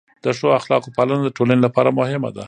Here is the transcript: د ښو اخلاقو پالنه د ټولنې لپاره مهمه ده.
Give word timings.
د 0.23 0.25
ښو 0.37 0.47
اخلاقو 0.59 0.93
پالنه 0.97 1.21
د 1.23 1.29
ټولنې 1.37 1.61
لپاره 1.65 1.95
مهمه 1.99 2.29
ده. 2.35 2.39